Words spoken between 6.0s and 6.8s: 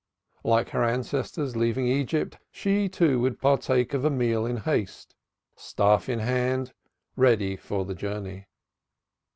in hand